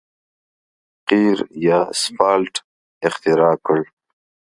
[1.09, 2.55] قیر یا سفالټ
[3.07, 3.79] اختراع کړ.